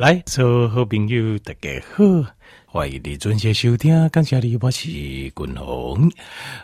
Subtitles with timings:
[0.00, 2.02] 来，所有好朋友大家好，
[2.64, 4.08] 欢迎你准时收听。
[4.08, 6.10] 感谢你，我是君鸿。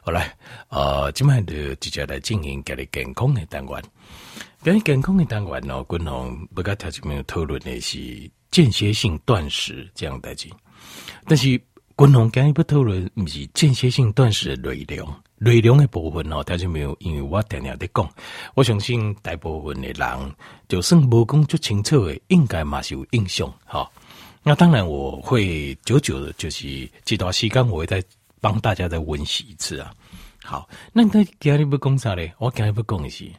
[0.03, 0.35] 好来，
[0.71, 3.83] 呃，今晚的直接来进行家里健康的单元。
[4.65, 7.99] 关于健康的单元呢，君鸿不跟条前面讨论的是
[8.51, 10.49] 间歇性断食这样代志，
[11.27, 11.49] 但是
[11.99, 15.07] 君鸿今日不讨论不是间歇性断食的内容。
[15.39, 18.11] 内容的部分哦，他就没有，因为我常常在讲，
[18.55, 20.35] 我相信大部分的人
[20.67, 23.91] 就算无讲就清楚的，应该嘛是有印象哈。
[24.43, 28.03] 那当然我会久久的，就是这段时间我会再
[28.41, 29.93] 帮大家再温习一次啊。
[30.43, 32.33] 好，那他今日不讲啥嘞？
[32.39, 33.31] 我今日不讲的是，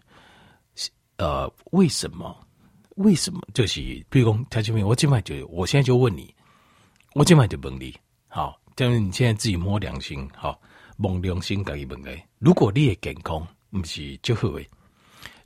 [1.17, 2.35] 呃，为什么？
[2.97, 3.41] 为什么？
[3.53, 3.79] 就是
[4.09, 6.31] 比如讲，他就没有，我今晚就，我现在就问你，
[7.13, 7.95] 我今晚就问你，
[8.27, 10.59] 好，这样你现在自己摸良心，好。
[10.97, 14.67] 摸良心，自己问诶，如果你的健康不是就好诶，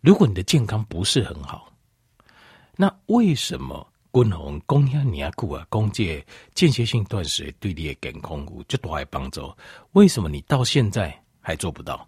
[0.01, 1.71] 如果你的健康不是很好，
[2.75, 5.67] 那为什么君鸿讲遐尔久啊？
[5.69, 9.53] 讲这间歇性断食对你的健康有这大的帮助？
[9.91, 12.07] 为什么你到现在还做不到？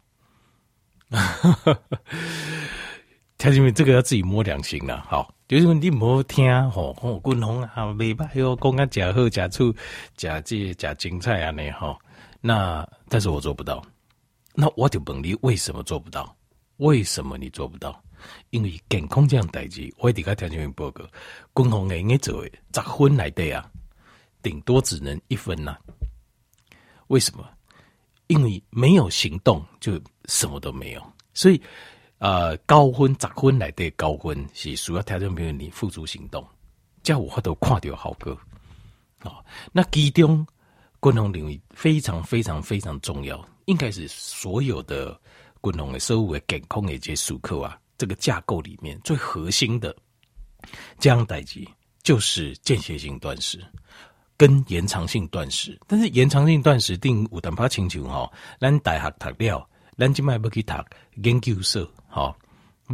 [3.38, 5.06] 他因为这个要自己摸良心了。
[5.06, 9.76] 好，就是你莫听吼吼，君鸿啊，未歹哟，讲啊，食好食醋，
[10.18, 12.00] 食这食精彩安尼吼。
[12.46, 13.82] 那但是我做不到，
[14.54, 16.36] 那我就问你为什么做不到？
[16.78, 18.04] 为什么你做不到？
[18.50, 21.06] 因为健康这样代志，我一直跟条件员报告，
[21.54, 23.72] 共同应该做十分来对啊，
[24.42, 25.78] 顶多只能一分呐、
[27.08, 27.48] 为什么？
[28.28, 31.62] 因为没有行动就什么都没有，所以
[32.18, 36.46] 呃，高分十分来对高分是需要条件员你付诸行动，
[37.04, 38.38] 叫我都看到好歌
[39.20, 39.40] 啊。
[39.72, 40.46] 那其中。
[41.04, 45.20] 共同领域非常非常非常重要，应该是所有的
[45.60, 49.94] 共同的所有的健康的这些术课啊，这个架构里面最核心的
[51.00, 51.68] 这样代际
[52.04, 53.62] 就是间歇性断食
[54.38, 55.78] 跟延长性断食。
[55.88, 58.32] 但是延长性断食定有淡薄请求哈，
[58.62, 60.74] 咱大学读了，咱今麦要去读
[61.22, 62.34] 研究所哈，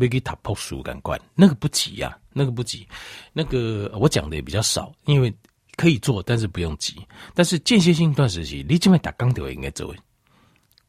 [0.02, 2.88] 要去读博士感官，那个不急呀、啊，那个不急，
[3.34, 5.32] 那个我讲的也比较少，因为。
[5.80, 6.96] 可以做，但是不用急。
[7.34, 9.96] 但是间歇性断食期，你这边打钢条应该做。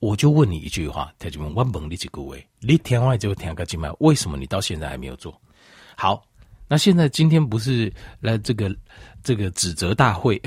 [0.01, 5.41] 我就问你一句话，他就问我问你几个位，你听完就听个今晚，为什么你到现在还没有做？
[5.97, 6.27] 好，
[6.67, 8.75] 那现在今天不是来这个
[9.23, 10.41] 这个指责大会，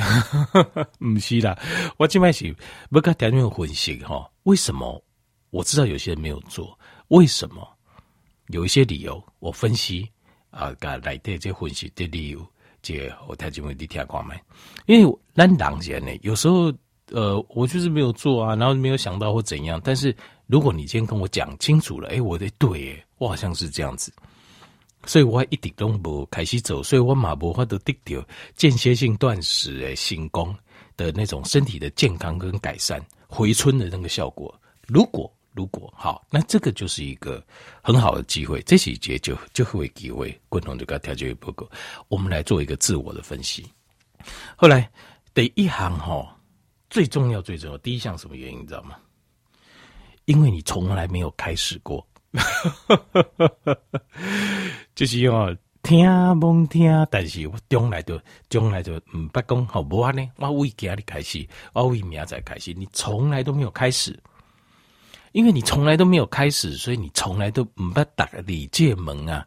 [0.99, 1.57] 不是啦，
[1.97, 2.53] 我今晚是
[2.89, 5.01] 不跟条件分析哈，为什么
[5.51, 6.77] 我知道有些人没有做？
[7.09, 7.65] 为什么
[8.47, 9.23] 有一些理由？
[9.39, 10.09] 我分析
[10.49, 12.45] 啊，个来对这分析的理由。
[12.83, 14.39] 这我太久没听过没？
[14.85, 16.71] 因为咱人些呢，有时候
[17.11, 19.81] 呃，我就是没有做啊，然后没有想到或怎样。
[19.83, 20.15] 但是
[20.47, 24.11] 如果你今天跟我讲清楚了，哎，我的对，我好像是这样子，
[25.05, 28.21] 所以我一点都不开始走，所以我马不花都得掉
[28.55, 30.53] 间歇性断食诶，行功
[30.97, 34.53] 的那种身体的健康跟改善回春的那个效果。
[34.87, 37.43] 如果如果好，那这个就是一个
[37.81, 38.61] 很好的机会。
[38.63, 41.69] 这几节就就会机会，共同这个调节报告，
[42.07, 43.65] 我们来做一个自我的分析。
[44.55, 44.89] 后来
[45.33, 46.35] 第一行哈，
[46.89, 48.95] 最重要最重要，第一项什么原因你知道吗？
[50.25, 52.05] 因为你从来没有开始过，
[54.95, 60.25] 就是要听蒙听，但是我从来就从来就唔不讲好不安呢。
[60.37, 64.17] 我为今日开始，我为明仔开始，你从来都没有开始。
[65.33, 69.45] 因为你从来都没有开始，所以你从来都不打理这门啊！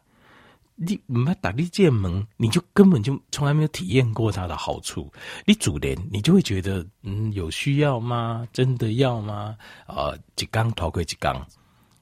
[0.75, 5.11] 你不打理这门，你就根本就从来没有体验过它的好处。
[5.43, 8.47] 你主连你就会觉得，嗯，有需要吗？
[8.53, 9.57] 真的要吗？
[9.87, 11.43] 啊、呃，一缸逃过一缸，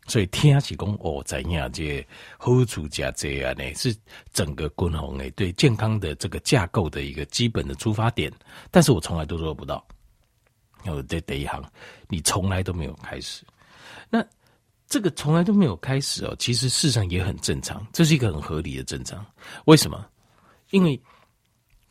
[0.07, 2.05] 所以听起讲哦，怎样这
[2.37, 3.73] 好处加这样呢？
[3.75, 3.95] 是
[4.33, 8.29] 整个均衡诶，对健康的这个架构的一个基本的出发点。
[8.71, 9.81] 但是我从来都做不到。
[10.83, 11.63] 有这第一行，
[12.09, 13.45] 你从来都没有开始。
[14.09, 14.25] 那
[14.87, 19.25] 这个从来都没有开始哦，其实事实上也很正常，这是一个很合理的正常。
[19.65, 20.05] 为什么？
[20.69, 20.99] 因为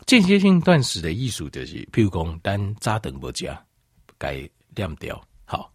[0.06, 3.61] 间歇性断食的艺术就是，譬如讲，单扎等不加，
[4.19, 5.20] 该晾掉。
[5.44, 5.72] 好，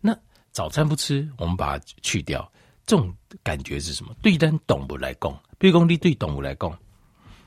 [0.00, 0.16] 那
[0.52, 2.50] 早餐不吃，我们把它去掉，
[2.86, 3.12] 这种
[3.42, 4.14] 感觉是什么？
[4.22, 6.78] 对单动物来讲，譬如讲，你对动物来讲，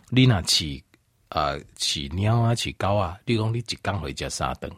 [0.10, 0.84] 你那起
[1.30, 4.72] 啊起猫啊起狗啊，譬如讲，你一缸回家三顿。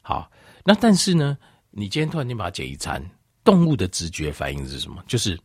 [0.00, 0.30] 好，
[0.64, 1.38] 那但是呢？
[1.72, 3.02] 你今天突然间把它减一餐，
[3.42, 5.02] 动物的直觉反应是什么？
[5.08, 5.38] 就是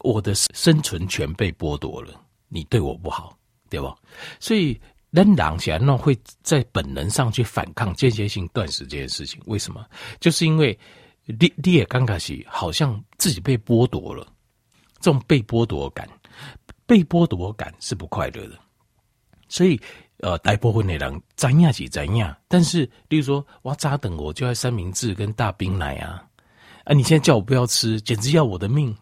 [0.00, 3.36] 我的生存权被剥夺了，你对我不好，
[3.70, 3.96] 对吧？
[4.38, 4.78] 所以
[5.10, 9.40] 人狼起来那会在本能上去反抗间歇性断食这件事情。
[9.46, 9.84] 为什么？
[10.20, 10.78] 就是因为
[11.24, 14.26] 你你也刚开始好像自己被剥夺了，
[15.00, 16.06] 这种被剥夺感，
[16.84, 18.58] 被剥夺感是不快乐的。
[19.48, 19.80] 所以
[20.24, 26.24] 呃，大部分的人怎样是怎样，但是例如说我早等我就爱三明治跟大冰奶啊，
[26.84, 28.96] 啊，你现在叫我不要吃，简直要我的命。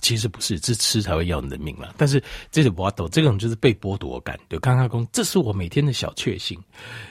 [0.00, 1.94] 其实不是，是吃才会要你的命了。
[1.98, 4.38] 但是这是剥夺，这种就是被剥夺感。
[4.48, 6.58] 就刚刚公，这是我每天的小确幸，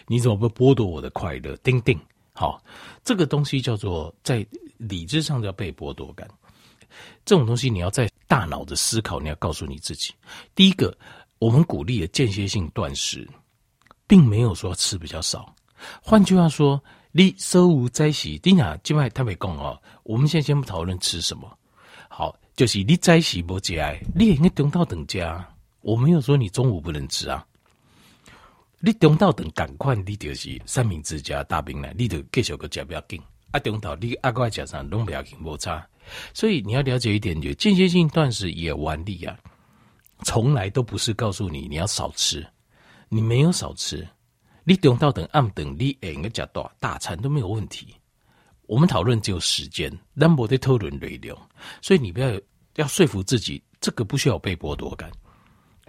[0.08, 1.56] 你怎么不剥夺我的快乐？
[1.58, 2.00] 叮叮，
[2.34, 2.60] 好，
[3.04, 4.44] 这个东西叫做在
[4.78, 6.28] 理智上叫被剥夺感。
[7.24, 10.12] 这种东西你要在大脑的思考，你要告诉你自己：
[10.56, 10.98] 第一个，
[11.40, 13.28] 我们鼓励的间歇性断食，
[14.06, 15.56] 并没有说吃比较少。
[16.02, 16.82] 换句话说，
[17.12, 19.82] 你收无在洗，丁雅今晚他没讲哦。
[20.04, 21.50] 我们现在先不讨论吃什么，
[22.10, 22.36] 好。
[22.56, 25.48] 就是你在洗不节爱，你应该中到等加。
[25.80, 27.48] 我没有说你中午不能吃啊，
[28.82, 33.18] 你中到等赶快，你就是三明治加大冰奶，你就继续个加不要紧。
[33.52, 35.88] 啊，中到你阿乖加上拢不要紧，无差。
[36.34, 39.40] 所以你要了解一点，就间歇性断食也完利啊，
[40.24, 42.46] 从来都不是告诉你你要少吃，
[43.08, 44.08] 你没有少吃，
[44.64, 47.96] 你中到等暗等你应该加多大餐都没有问题。
[48.68, 51.38] 我们讨论只有时间，但不得讨论内容，
[51.82, 52.40] 所以你不要
[52.76, 55.10] 要说服自己，这个不需要被剥夺感。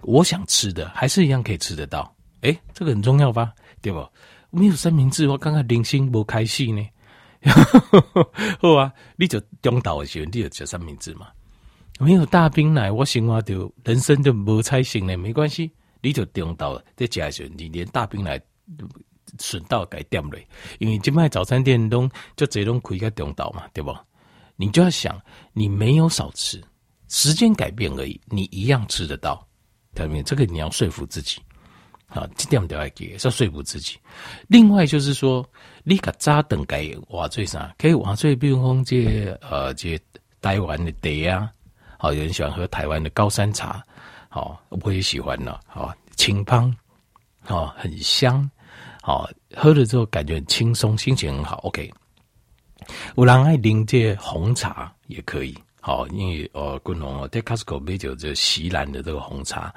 [0.03, 2.11] 我想吃的还是一样可以吃得到，
[2.41, 3.53] 诶，这个很重要吧？
[3.83, 4.09] 对不？
[4.50, 6.85] 没有三明治，我刚刚零星不开戏呢。
[8.61, 11.29] 好啊，你就中岛的时候，你就吃三明治嘛。
[12.00, 15.70] 没有大冰奶，我生活就人生就无彩性呢，没关系，
[16.00, 18.41] 你就中岛在吃的时候，你连大冰奶。
[19.38, 20.44] 顺道改店嘞，
[20.81, 23.97] 因为今卖早餐店都就这种可以个中岛嘛，对不？
[24.56, 25.20] 你就要想，
[25.52, 26.61] 你没有少吃，
[27.06, 29.47] 时间改变而已，你一样吃得到，
[29.94, 30.23] 对不对？
[30.25, 31.41] 这个你要说服自己，
[32.08, 33.97] 啊，这点都要给，是要说服自己。
[34.49, 35.49] 另外就是说，
[35.85, 37.73] 你个早等改挖最啥？
[37.79, 39.97] 可以挖最，比如说这呃这
[40.41, 41.52] 台湾的茶啊，
[42.02, 43.85] 好，有人喜欢喝台湾的高山茶，
[44.31, 46.75] 好，我也喜欢呢，好，清芳，
[47.44, 48.50] 好，很香。
[49.02, 51.58] 好，喝了之后感觉很轻松，心情很好。
[51.58, 51.93] OK，
[53.17, 55.55] 有人爱喝这红茶也可以。
[55.79, 59.75] 好，因为呃，滚龙在 Costco 买就这锡兰的这个红茶，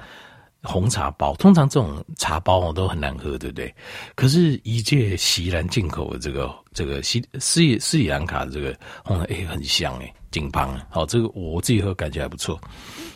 [0.61, 1.35] 红茶包。
[1.35, 3.75] 通常这种茶包哦都很难喝，对不对？
[4.15, 8.73] 可是，一介锡兰进口的这个这个西斯里斯里兰卡的这个
[9.03, 10.77] 红茶，哎，很香哎，金邦。
[10.89, 12.59] 好，这个我自己喝感觉还不错。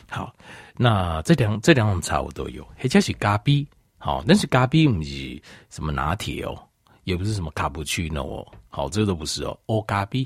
[0.09, 0.33] 好，
[0.77, 3.67] 那这两这两种茶我都有，或者是咖啡。
[3.97, 6.55] 好，但是咖啡不是什么拿铁哦，
[7.03, 10.25] 也不是什么卡布奇诺哦，好，这个都不是哦，哦咖啡。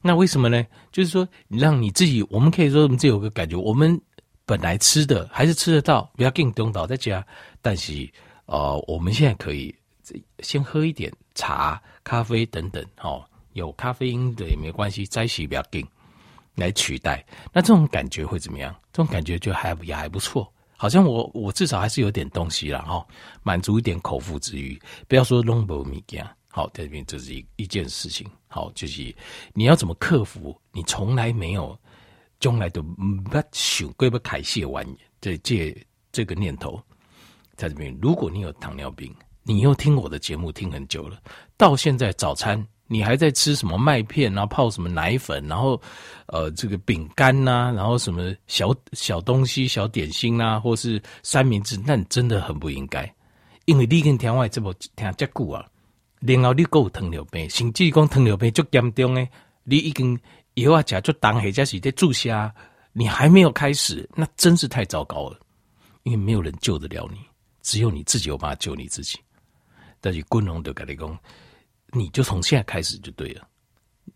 [0.00, 0.64] 那为什么呢？
[0.90, 4.00] 就是说，让你自己，我们可以说，我们自己有个感觉，我们
[4.44, 7.24] 本来吃的还是吃得到，不要给你东倒在家。
[7.60, 8.08] 但是，
[8.46, 9.74] 呃，我们现在可以
[10.40, 15.86] 先喝一点茶、咖啡等等，哦，有咖啡因的也没关系，再洗不要紧
[16.56, 17.24] 来取代。
[17.52, 18.74] 那这种感觉会怎么样？
[18.92, 20.52] 这种感觉就还也还不错。
[20.78, 23.06] 好像我我至少还是有点东西了哈，
[23.42, 24.78] 满足一点口腹之欲。
[25.08, 28.28] 不要说拢无物件，好，在这边这是一一件事情。
[28.46, 29.14] 好，就是
[29.54, 31.78] 你要怎么克服你从来没有，
[32.40, 34.86] 从来都不想过不开谢完
[35.18, 35.74] 这这
[36.12, 36.78] 这个念头，
[37.54, 37.96] 在这边。
[38.02, 39.14] 如果你有糖尿病，
[39.44, 41.18] 你又听我的节目听很久了，
[41.56, 42.62] 到现在早餐。
[42.88, 45.80] 你还在吃什么麦片，然后泡什么奶粉，然后，
[46.26, 53.12] 呃，这个饼干呐，然后什么小小东西、小点心呐，或是三明治，那你真的很不应该，
[53.64, 55.66] 因为你跟天外这么听这久啊，
[56.20, 59.28] 然后你够糖尿病，甚至讲糖尿病就严重诶，
[59.64, 60.16] 你已经
[60.54, 62.52] 以后啊吃就当或者是在注射，
[62.92, 65.40] 你还没有开始，那真是太糟糕了，
[66.04, 67.18] 因为没有人救得了你，
[67.62, 69.18] 只有你自己有办法救你自己。
[70.00, 71.18] 但是滚龙的跟你讲。
[71.92, 73.46] 你就从现在开始就对了，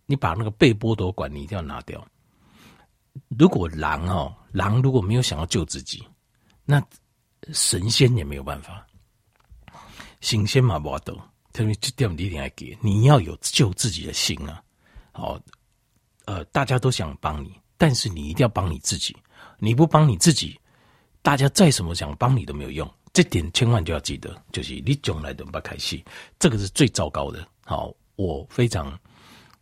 [0.07, 2.07] 你把那个被剥夺感你一定要拿掉。
[3.39, 6.07] 如果狼哦，狼如果没有想要救自己，
[6.65, 6.83] 那
[7.53, 8.87] 神仙也没有办法。
[10.21, 11.17] 神仙嘛不得，
[11.53, 14.63] 特别这点你一定要给，你要有救自己的心啊。
[15.13, 15.41] 好，
[16.27, 19.17] 呃，大家都想帮你，但是你一定要帮你自己。
[19.59, 20.59] 你不帮你自己，
[21.23, 22.89] 大家再什么想帮你都没有用。
[23.13, 26.03] 这点千万就要记得，就是你将来都不开心，
[26.39, 27.47] 这个是最糟糕的。
[27.71, 28.99] 好，我非常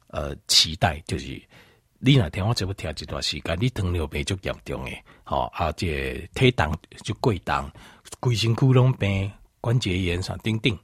[0.07, 1.39] 呃期待，就是
[1.99, 6.75] 你哪天我这不听一段时间，你糖尿病就严重诶，好啊，这体重
[7.05, 7.71] 就过重，
[8.19, 10.75] 规身躯拢病，关节炎啥等等。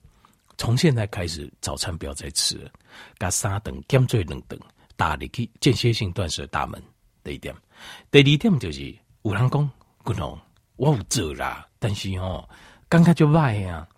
[0.58, 2.70] 从现在开始，早餐不要再吃了，
[3.18, 4.60] 加三顿减做两顿，
[4.94, 6.78] 打入去间歇性断食大门。
[7.22, 7.54] 第一点，
[8.10, 9.70] 第二点就是有人讲，
[10.02, 10.38] 滚龙，
[10.76, 12.46] 我有做啦，但是哦，
[12.86, 13.88] 感觉就坏呀，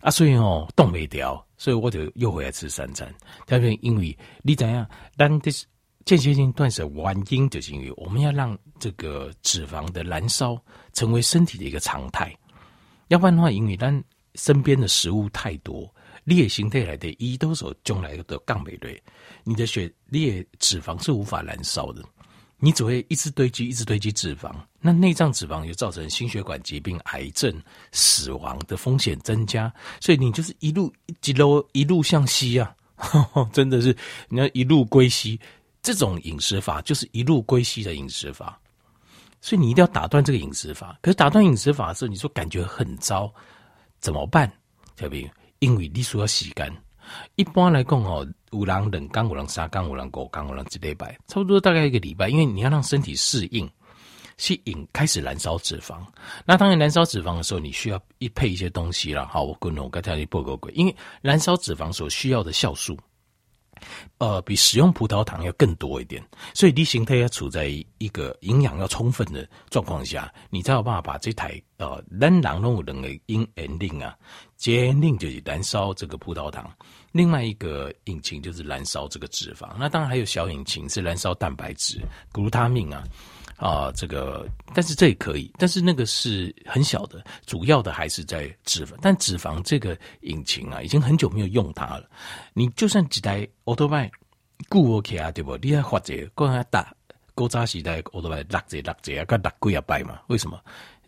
[0.00, 1.46] 啊，所以哦，动没掉。
[1.62, 3.08] 所以我就又回来吃三餐，
[3.46, 4.84] 特别因为你怎样，
[5.16, 5.64] 但这是
[6.04, 10.60] 间歇性断食原因，就是因为我们要让这个脂肪的燃烧
[10.92, 12.36] 成为身体的一个常态。
[13.06, 14.02] 要不然的话，因为咱
[14.34, 15.88] 身边的食物太多，
[16.24, 19.00] 你的身体来的胰岛素将来的降不对，
[19.44, 22.02] 你的血你的脂肪是无法燃烧的，
[22.64, 27.52] 你只会一直堆积，一直堆积脂肪，那内脏脂肪又造成心血管疾病、癌症、
[27.90, 30.92] 死亡的风险增加，所以你就是一路
[31.24, 33.96] 一路一路向西啊，呵 呵真的是
[34.28, 35.40] 你要一路归西。
[35.82, 38.56] 这种饮食法就是一路归西的饮食法，
[39.40, 40.96] 所以你一定要打断这个饮食法。
[41.02, 43.28] 可是打断饮食法的时候，你说感觉很糟，
[43.98, 44.48] 怎么办？
[44.96, 45.28] 小兵
[45.58, 46.72] 因为你说要洗干。
[47.36, 52.28] 一般来讲哦，有人两天，有人三天，有人五天，有人一礼拜，差不多大概一个礼拜。
[52.28, 53.68] 因为你要让身体适应，
[54.36, 55.98] 吸引开始燃烧脂肪。
[56.44, 59.26] 那当然燃烧脂肪的时候，你需要一配一些东西了。
[59.26, 62.98] 好，我跟我刚才你报个鬼，因为燃烧脂肪所需要的酵素。
[64.18, 66.22] 呃，比使用葡萄糖要更多一点，
[66.54, 67.66] 所以你形态要处在
[67.98, 74.16] 一个营养要充分的状况下，你才有办法把这台呃，能量动物人的因引令啊，
[74.56, 76.70] 接令就是燃烧这个葡萄糖，
[77.12, 82.00] 另外一个引擎就是燃烧这个脂肪，那当然还有小引擎是燃烧蛋白质，
[82.32, 83.04] 谷他命啊。
[83.58, 88.94] 啊、呃，这个，但是这也可以，但是那个是很小的，主要的还是在脂肪。
[89.00, 92.10] 但脂肪这个引擎啊，已经很久没有用它了。
[92.54, 94.10] 你就算几台欧多拜
[94.68, 95.56] 固 OK 啊，对不？
[95.58, 96.92] 你还或者刚才打
[97.36, 100.18] 勾扎时代欧多拜落这落这啊，跟落贵啊拜嘛？
[100.26, 100.60] 为什么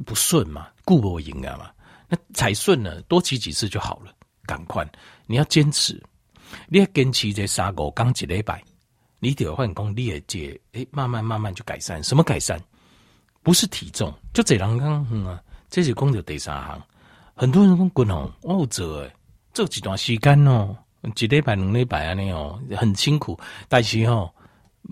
[0.05, 0.69] 不顺嘛？
[0.85, 1.71] 固不赢啊嘛？
[2.09, 4.13] 那踩顺了，多骑几次就好了。
[4.47, 4.87] 赶快，
[5.27, 6.03] 你要坚持，
[6.69, 8.63] 你要坚持这三个刚几礼拜。
[9.21, 12.03] 你得换工力解，哎，慢慢慢慢就改善。
[12.05, 12.61] 什么改善？
[13.43, 16.83] 不是体重，就这两刚嗯啊，这是工作第三行。
[17.35, 19.13] 很多人讲滚哦，我有做诶，
[19.55, 20.77] 做一段时间哦，
[21.17, 23.39] 一礼拜两礼拜安尼哦，很辛苦。
[23.67, 24.31] 但是哦，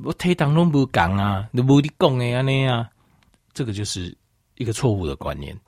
[0.03, 2.89] 我体重拢不降啊，都无你讲诶安尼啊，
[3.53, 4.17] 这个就是
[4.63, 5.59] 一个错误的观念。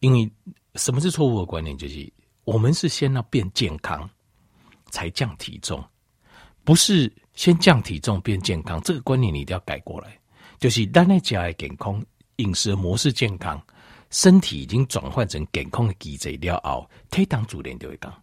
[0.00, 0.30] 因为
[0.74, 1.76] 什么是错误的观念？
[1.76, 2.12] 就是
[2.44, 4.08] 我们是先要变健康，
[4.90, 5.82] 才降体重，
[6.62, 7.12] 不是。
[7.36, 10.16] 先降体重变健康，这个观念你一定要改过来。
[10.60, 12.00] 就是咱在家的健康
[12.36, 13.60] 饮食模式健康，
[14.10, 18.22] 身体已经转换成健康的机制了后，体重自然就会降。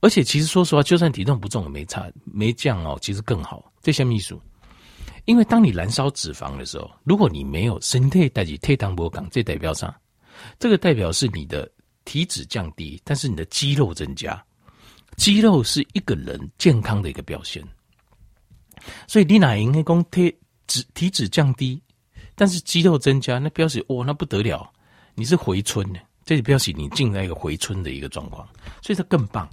[0.00, 3.70] 而且其实说实话，就算体重不重也没差，没降哦，其实更好。
[3.82, 4.40] 这些秘书，
[5.24, 9.94] 因为当你燃烧脂肪的时候，如果你没有身体带起体重不降，这代表啥？
[10.58, 11.70] 这个代表是你的
[12.04, 14.42] 体脂降低，但是你的肌肉增加。
[15.16, 17.62] 肌肉是一个人健康的一个表现。
[19.06, 21.80] 所以你哪应该讲体脂体脂降低，
[22.34, 24.70] 但是肌肉增加，那表示哇，那不得了，
[25.14, 28.46] 你是回春的，这就表示你进在一个回春的一个状况，
[28.82, 29.48] 所以它更棒。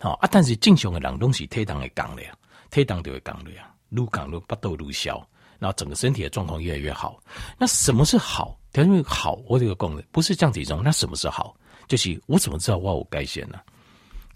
[0.00, 2.34] 好啊，但是正常的人东西体糖会降的呀，
[2.70, 5.26] 体糖就会降的呀，愈降愈不都愈消，
[5.58, 7.22] 然后整个身体的状况越来越好。
[7.58, 8.58] 那什么是好？
[8.74, 11.56] 因为好，我这个功能不是降体重，那什么是好？
[11.88, 13.58] 就是我怎么知道哇我有改善呢？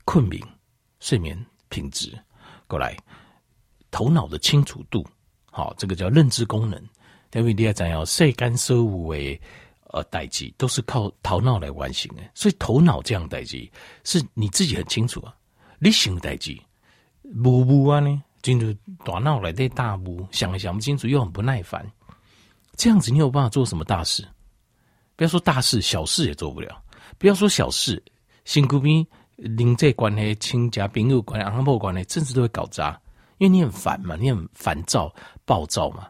[0.04, 0.40] 困眠、
[0.98, 1.38] 睡眠
[1.68, 2.18] 品质
[2.66, 2.96] 过来。
[3.90, 5.04] 头脑的清楚度，
[5.50, 6.80] 好，这个叫认知功能。
[7.32, 9.40] 因为你要讲要世间所有为
[9.88, 12.22] 呃代际，都是靠头脑来完成的。
[12.34, 13.70] 所以头脑这样代际
[14.04, 15.34] 是你自己很清楚啊。
[15.80, 16.56] 你想代志，
[17.44, 18.22] 无无啊呢？
[18.42, 21.84] 进入大脑来的大雾，想也想不清楚，又很不耐烦。
[22.76, 24.26] 这样子你有办法做什么大事？
[25.16, 26.82] 不要说大事，小事也做不了。
[27.18, 28.02] 不要说小事，
[28.44, 29.06] 辛苦边
[29.36, 32.98] 邻这关系、亲家朋友关系、阿婆关系，甚至都会搞砸。
[33.38, 36.08] 因为你很烦嘛，你很烦躁、暴躁嘛，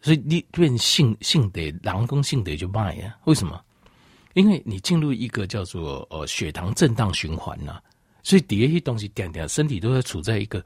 [0.00, 3.16] 所以你变性性得狼公性得就卖呀？
[3.24, 3.60] 为什么？
[4.34, 7.80] 因为你进入一个叫做呃血糖震荡循环呐，
[8.26, 10.60] 所以底下一些东西点点，身体都在处在一个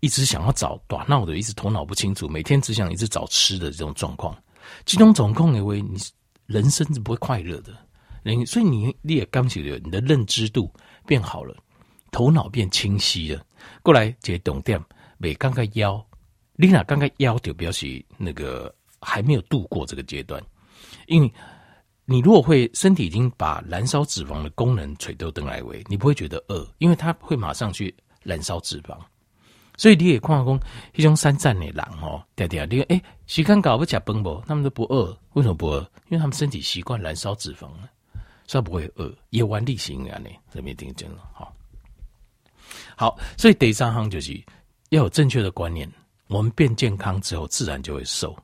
[0.00, 4.36] 一直想要找短闹的，一直头脑不清楚，每天只想一直找吃的这种状况。
[4.84, 5.96] 这种状况因为你
[6.46, 7.72] 人生是不会快乐的，
[8.46, 10.68] 所以你你也刚起来，你的认知度
[11.06, 11.56] 变好了，
[12.10, 13.46] 头脑变清晰了，
[13.80, 14.82] 过来解懂点。
[15.16, 16.04] 每刚刚腰，
[16.56, 20.42] 你那刚刚腰就表示那个还没有度过这个阶段，
[21.06, 21.32] 因为
[22.04, 28.98] 你如果会身体已经把燃烧脂肪的功能垂头等来为，你不会觉得饿，因为它会马上去燃烧脂肪，
[29.76, 30.60] 所以你也看讲
[30.94, 35.80] 一种三战的人哦，对对啊，你哎时间搞不吃饱不，他们都不饿，为什么不饿？
[36.08, 37.90] 因为他们身体习惯燃烧脂肪了，
[38.46, 41.54] 所以不会饿，也玩力行啊，你这边听见了，好，
[42.96, 44.42] 好，所以第三行就是。
[44.90, 45.90] 要有正确的观念，
[46.28, 48.36] 我们变健康之后，自然就会瘦，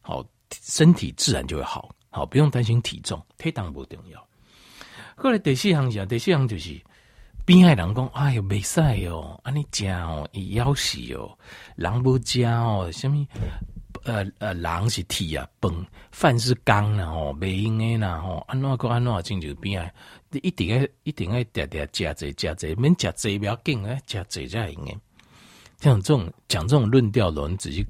[0.00, 4.24] 好，身体自然就会好，好，不用担心体重，体重不重要。
[5.16, 6.80] 后来第四项是，第四项就是
[7.44, 11.38] 边爱人讲，哎哟，没使哦，安尼食哦，会夭寿哦，
[11.74, 13.26] 人不食哦，什么
[14.04, 19.90] 呃呃，人是铁啊，饭饭是钢啦吼，袂用诶啦吼，安怎个安怎进就边啊？
[20.30, 24.96] 你一定要一定要点点加济加济，免加济不要紧诶，加济才用诶。
[25.80, 27.84] 像这种讲这种论调的，你仔细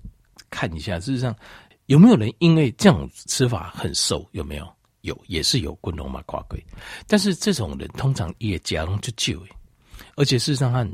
[0.49, 1.37] 看一下，事实上
[1.87, 4.27] 有没有人因为这种吃法很瘦？
[4.33, 4.67] 有没有？
[5.03, 6.65] 有，也是有滚龙马挂贵。
[7.07, 9.39] 但是这种人通常也加就救，
[10.17, 10.91] 而且事实上，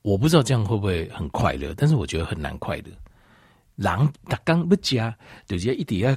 [0.00, 2.84] 我不知道这样会不会很快乐，但是我觉得很难快乐。
[3.76, 5.14] 人他刚不加，
[5.46, 6.16] 就是一定要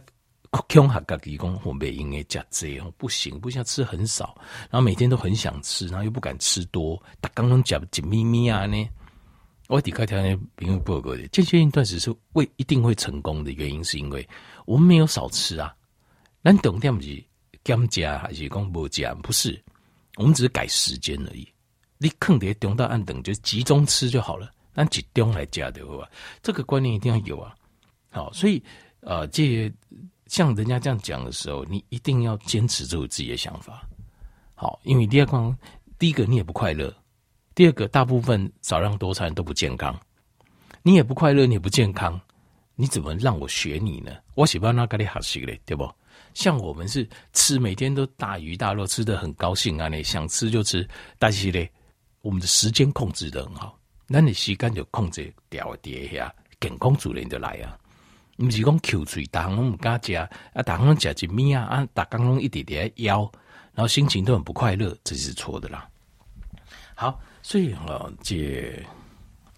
[0.69, 4.33] 强下自己讲，我没应该加这样，不行，不行，吃很少，
[4.69, 8.87] 然后每天都很想吃，然后又不敢吃多，他刚刚加紧咪咪啊呢。
[9.67, 14.27] 我底下条件并不报告的，间歇性断食是会一定会成功的原因，是因为
[14.65, 15.75] 我们没有少吃啊。
[16.41, 17.24] 那懂点不是
[17.63, 19.13] 减加还是讲不加？
[19.15, 19.62] 不是，
[20.15, 21.47] 我们只是改时间而已。
[21.97, 24.51] 你坑爹中到暗等就集中吃就好了。
[24.75, 26.07] 按集中来加的话，
[26.41, 27.53] 这个观念一定要有啊。
[28.09, 28.63] 好，所以
[29.01, 29.69] 呃，这
[30.27, 33.86] 像人家这样讲的时候，你一定要坚持住自己的想法。
[34.53, 35.57] 好，因为第二个，
[36.00, 36.95] 第一个你也不快乐。
[37.57, 39.99] 第二个，大部分少量多餐都不健康，
[40.83, 42.21] 你也不快乐，你也不健康，
[42.75, 44.11] 你怎么让我学你呢？
[44.35, 45.91] 我喜欢那咖喱好吃嘞，对不？
[46.35, 50.87] 像我们是吃每天都大鱼大肉，吃得很高兴啊，你想吃就吃，
[51.17, 51.67] 但是嘞，
[52.21, 57.75] 我们的时间控制得很好，那你时间就控制掉一下，健康主人就来啊。
[58.37, 60.29] 不是讲口嘴，大家拢唔敢食啊，
[60.63, 63.21] 大家拢食一米啊，啊，大家拢一点点腰，
[63.73, 65.89] 然后心情都很不快乐，这是错的啦。
[66.93, 67.19] 好。
[67.48, 68.77] 所以啊，这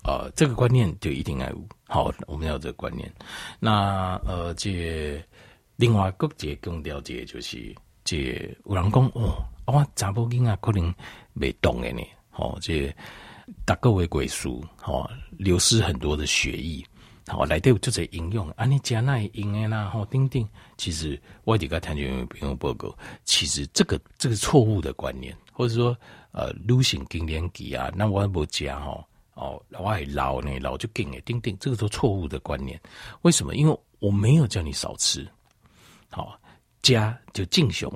[0.03, 1.67] 呃，这个观念就一定要有。
[1.87, 3.11] 好，我们要这个观念。
[3.59, 5.19] 那呃，这
[5.75, 10.93] 另外各界更了解就是这有人讲哦，啊我查某囡仔可能
[11.33, 12.03] 没懂的呢。
[12.35, 12.95] 哦，这
[13.65, 16.85] 大个为贵书，哦，流失很多的血液，
[17.25, 20.47] 好来对就这应用啊，你加那应的啦，好丁丁。
[20.77, 25.95] 其实我这个谈就不用报告，其实这个这个错误的观念，或者说。
[26.31, 32.79] 呃，女性更年期啊，那我不加哦，哦，我还老呢，老就更诶，丁丁，这个都错误的观念。
[33.23, 33.55] 为什么？
[33.55, 35.27] 因为我没有叫你少吃，
[36.11, 36.39] 好
[36.83, 37.91] 加就敬雄，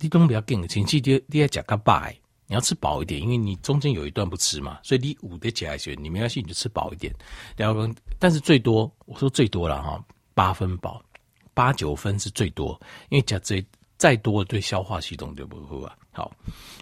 [0.00, 2.08] 你都不要更，请记得你要加个饱，
[2.46, 7.14] 你要吃饱一点，因为你中间有一段不吃嘛，所以你五的加来你没关系，你就吃饱一点。
[7.54, 7.86] 然后，
[8.18, 11.04] 但是最多我说最多了哈，八分饱，
[11.52, 13.62] 八九分是最多，因为加这
[14.04, 15.96] 再多对消化系统就不好啊。
[16.12, 16.30] 好，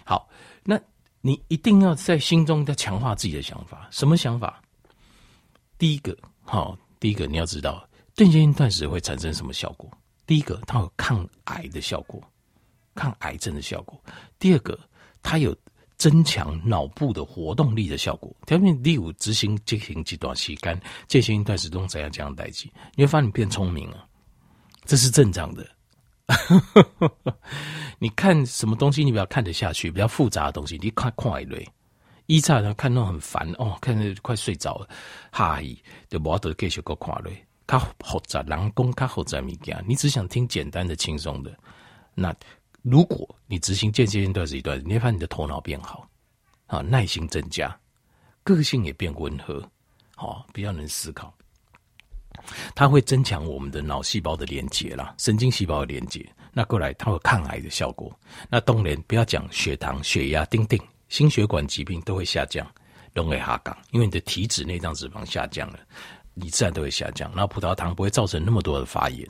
[0.03, 0.27] 好，
[0.65, 0.77] 那。
[1.25, 4.61] 你一定要在心中要强化自己的想法，什么想法？
[5.77, 9.89] 第一个，好，第一个你要知道，间性断食会产生什么效果？
[10.25, 12.21] 第一个，它有抗癌的效果，
[12.93, 13.97] 抗癌症的效果。
[14.37, 14.77] 第二个，
[15.21, 15.55] 它有
[15.95, 18.35] 增强脑部的活动力的效果。
[18.45, 24.05] 条件第五，执行进行极短期间间歇性断食中怎样这样代际，你会发现你变聪明了，
[24.83, 25.65] 这是正常的。
[27.99, 31.67] 你看什么东西，你比较看得下去，比较复杂的东西，你看快累，
[32.27, 34.87] 一乍他看到很烦哦，看着快睡着了，
[35.31, 35.77] 哈伊
[36.09, 41.53] 就无得继续个看嘞，较复杂，人工较复杂物件，你只想听简单的、轻松的。
[42.15, 42.33] 那
[42.81, 46.07] 如果你执行间歇性断食一段，你会发现你的头脑变好，
[46.67, 47.77] 啊，耐心增加，
[48.43, 49.61] 个性也变温和，
[50.15, 51.33] 好，比较能思考。
[52.75, 56.25] 它会增强我们的脑细胞的连接啦，神经细胞的连接。
[56.51, 58.11] 那过来，它有抗癌的效果。
[58.49, 60.79] 那当然不要讲血糖、血压，叮叮，
[61.09, 62.65] 心血管疾病都会下降，
[63.13, 65.79] 容易下降，因为你的体脂内脏脂肪下降了，
[66.33, 67.31] 你自然都会下降。
[67.31, 69.27] 然后葡萄糖不会造成那么多的发炎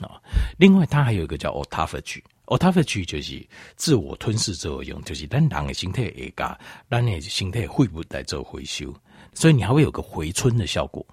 [0.00, 0.20] 啊。
[0.58, 3.46] 另外，它还有一个叫 autophagy，autophagy 就是
[3.76, 8.94] 自我吞噬作用，就是让人的身体会加，让你的身体会不来做回收，
[9.34, 11.06] 所以你还会有个回春的效果。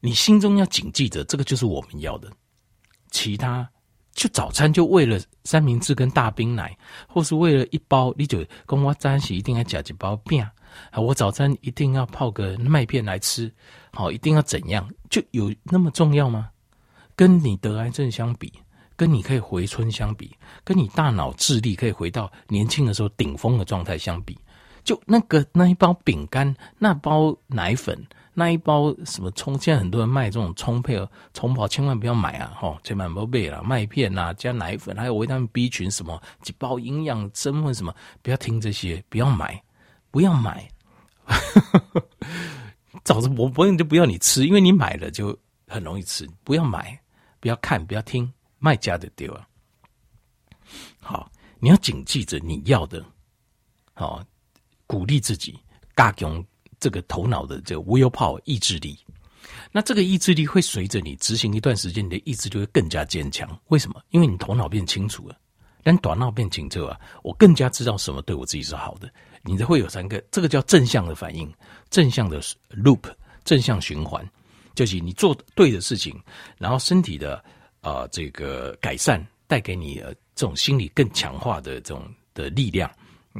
[0.00, 2.30] 你心中要谨记着，这个就是我们要的。
[3.10, 3.68] 其他
[4.14, 10.42] 就早餐就为了三明治跟大冰奶，或是为了一包，你就跟我早起一定要加几包饼
[10.90, 11.00] 啊！
[11.00, 13.52] 我早餐一定要泡个麦片来吃，
[13.92, 14.88] 好，一定要怎样？
[15.10, 16.48] 就有那么重要吗？
[17.16, 18.52] 跟你得癌症相比，
[18.96, 20.34] 跟你可以回春相比，
[20.64, 24.38] 跟你大脑智力可以回到年轻的时候顶峰的状态相比，
[24.84, 28.06] 就那个那一包饼干，那包奶粉。
[28.40, 29.52] 那一包什么葱？
[29.58, 32.50] 现在很多人卖这种葱配合葱包，千万不要买啊！
[32.56, 39.62] 吼，千万不要买了，麦片啊，加奶粉，还有维他命 B 群什么几包营养针或什么，不要听这些，不要买，
[40.10, 40.66] 不要买。
[43.04, 46.26] 早知我不用就不要你吃，因为你买了就很容易吃。
[46.42, 46.98] 不要买，
[47.40, 49.46] 不要看，不要听，卖家的丢啊！
[50.98, 53.04] 好，你要谨记着你要的，
[53.92, 54.24] 好，
[54.86, 55.60] 鼓励自己，
[55.94, 56.42] 加强。
[56.80, 58.98] 这个头脑的这个 will power 意志力，
[59.70, 63.48] 那这个意志力会随着你执行一段时间，你的意志就会更加坚强。
[63.68, 64.02] 为什么？
[64.10, 65.36] 因为你头脑变清楚了，
[65.82, 69.12] 但短脑变清楚啊，我更加知道什么对我自己是好的。
[69.42, 71.52] 你的会有三个，这个叫正向的反应，
[71.88, 72.40] 正向的
[72.70, 73.02] loop，
[73.44, 74.26] 正向循环，
[74.74, 76.18] 就是你做对的事情，
[76.58, 77.42] 然后身体的
[77.80, 82.90] 啊、这个改善带给你呃这种心理更强化的这种的力量，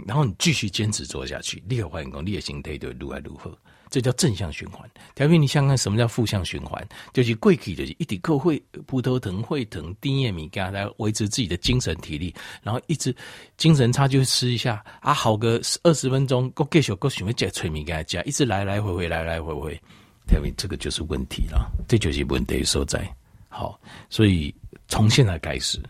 [0.06, 3.56] 然后你继续坚持做下去，立刻发现你的心态就如何如何。
[3.88, 4.88] 这叫正向循环。
[5.16, 6.80] 调皮，你想看什么叫负向循环？
[7.12, 13.12] 就是过去就是一直靠会扑头疼、会疼、低叶米干来维持自己的精神体力，然后一直
[13.56, 19.80] 精神差就吃一下啊，好个二十分钟，够继续够想要再催眠给他加，一直来来回回，来来回回。
[20.28, 23.12] 调皮，这个就是问题了，这就是问题所在。
[23.48, 23.76] 好，
[24.08, 24.54] 所以
[24.86, 25.82] 从现在开始，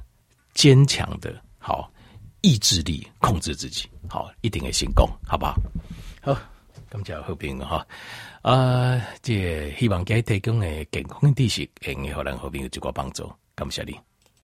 [0.55, 1.93] 坚强的好
[2.43, 5.55] 意志力控制自己，好，一定会成功，好不好？
[6.23, 6.37] 好。
[6.89, 7.87] 感谢好朋友哈，
[8.43, 13.97] 啊，这希望给提供的健康知识，可以和咱好朋友一个帮助，感谢你。